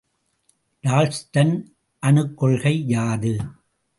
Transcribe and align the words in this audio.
Dalton 0.83 1.53
அணுக்கொள்கை 2.03 2.73
யாது? 2.87 3.33